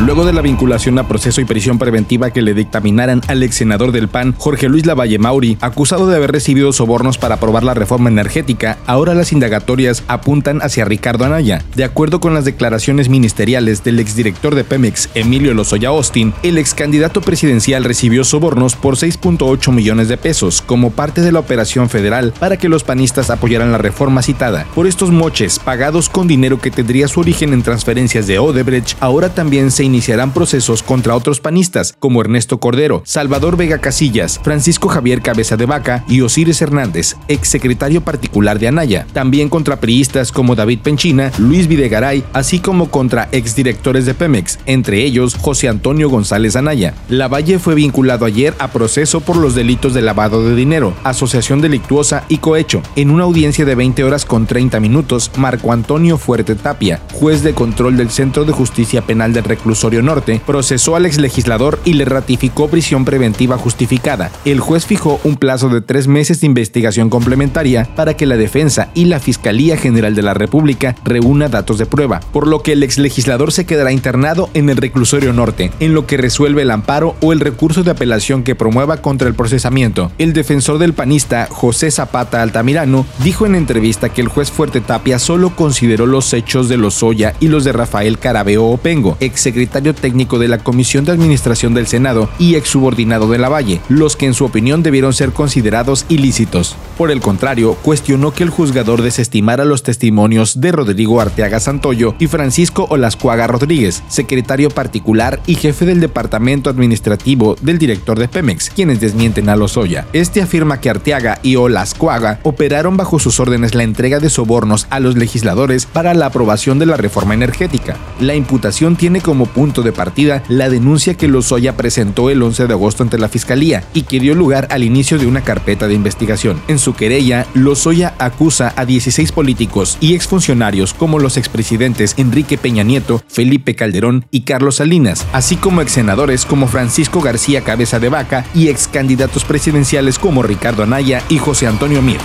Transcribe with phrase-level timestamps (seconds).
[0.00, 3.92] Luego de la vinculación a proceso y prisión preventiva que le dictaminaran al ex senador
[3.92, 8.10] del PAN, Jorge Luis Lavalle Mauri, acusado de haber recibido sobornos para aprobar la reforma
[8.10, 11.64] energética, ahora las indagatorias apuntan hacia Ricardo Anaya.
[11.76, 16.74] De acuerdo con las declaraciones ministeriales del exdirector de Pemex, Emilio Lozoya Austin, el ex
[16.74, 22.34] candidato presidencial recibió sobornos por 6.8 millones de pesos como parte de la operación federal
[22.40, 24.66] para que los panistas apoyaran la reforma citada.
[24.74, 29.32] Por estos moches, pagados con dinero que tendría su origen en transferencias de Odebrecht, ahora
[29.32, 35.22] también se iniciarán procesos contra otros panistas, como Ernesto Cordero, Salvador Vega Casillas, Francisco Javier
[35.22, 39.06] Cabeza de Vaca y Osiris Hernández, exsecretario particular de Anaya.
[39.12, 45.04] También contra priistas como David Penchina, Luis Videgaray, así como contra exdirectores de Pemex, entre
[45.04, 46.94] ellos José Antonio González Anaya.
[47.08, 52.24] Lavalle fue vinculado ayer a proceso por los delitos de lavado de dinero, asociación delictuosa
[52.28, 52.82] y cohecho.
[52.96, 57.54] En una audiencia de 20 horas con 30 minutos, Marco Antonio Fuerte Tapia, juez de
[57.54, 62.68] control del Centro de Justicia Penal del Reclusorio Norte, procesó al exlegislador y le ratificó
[62.68, 64.30] prisión preventiva justificada.
[64.44, 68.90] El juez fijó un plazo de tres meses de investigación complementaria para que la defensa
[68.94, 72.84] y la Fiscalía General de la República reúna datos de prueba, por lo que el
[72.84, 77.32] exlegislador se quedará internado en el reclusorio norte, en lo que resuelve el amparo o
[77.32, 80.12] el recurso de apelación que promueva contra el procesamiento.
[80.18, 85.18] El defensor del panista, José Zapata Altamirano, dijo en entrevista que el juez Fuerte Tapia
[85.18, 90.48] solo consideró los hechos de Lozoya y los de Rafael Carabeo Opengo, exsecretario técnico de
[90.48, 94.44] la Comisión de Administración del Senado y exsubordinado de la Valle, los que en su
[94.44, 96.76] opinión debieron ser considerados ilícitos.
[96.96, 102.26] Por el contrario, cuestionó que el juzgador desestimara los testimonios de Rodrigo Arteaga Santoyo y
[102.26, 109.00] Francisco Olascuaga Rodríguez, secretario particular y jefe del departamento administrativo del director de Pemex, quienes
[109.00, 110.06] desmienten a Lozoya.
[110.12, 115.00] Este afirma que Arteaga y Olascuaga operaron bajo sus órdenes la entrega de sobornos a
[115.00, 117.96] los legisladores para la aprobación de la reforma energética.
[118.20, 122.74] La imputación tiene como punto de partida la denuncia que Lozoya presentó el 11 de
[122.74, 126.60] agosto ante la Fiscalía y que dio lugar al inicio de una carpeta de investigación.
[126.68, 132.82] En su querella, Lozoya acusa a 16 políticos y exfuncionarios como los expresidentes Enrique Peña
[132.82, 138.44] Nieto, Felipe Calderón y Carlos Salinas, así como exsenadores como Francisco García Cabeza de Vaca
[138.54, 142.20] y excandidatos presidenciales como Ricardo Anaya y José Antonio Mir.